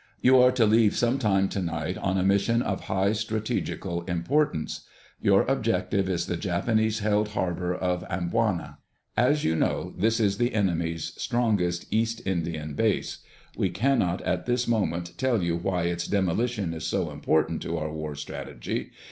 You 0.19 0.39
are 0.39 0.51
to 0.53 0.65
leave 0.65 0.95
sometime 0.97 1.47
tonight 1.47 1.95
on 1.99 2.17
a 2.17 2.23
mission 2.23 2.63
of 2.63 2.85
high 2.85 3.11
strategical 3.13 4.03
importance. 4.05 4.87
Your 5.21 5.43
objective 5.43 6.09
is 6.09 6.25
the 6.25 6.37
Japanese 6.37 7.01
held 7.01 7.27
harbor 7.33 7.75
of 7.75 8.03
Amboina. 8.09 8.79
As 9.15 9.43
you 9.43 9.55
know, 9.55 9.93
this 9.95 10.19
is 10.19 10.39
the 10.39 10.55
enemy's 10.55 11.13
strongest 11.21 11.85
East 11.93 12.25
Indian 12.25 12.73
base. 12.73 13.19
We 13.55 13.69
cannot 13.69 14.21
at 14.23 14.47
this 14.47 14.67
moment 14.67 15.19
tell 15.19 15.43
you 15.43 15.55
why 15.55 15.83
its 15.83 16.07
demolition 16.07 16.73
is 16.73 16.87
so 16.87 17.11
important 17.11 17.61
to 17.61 17.77
our 17.77 17.93
war 17.93 18.15
strategy. 18.15 18.89